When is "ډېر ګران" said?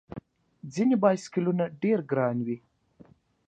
1.81-2.37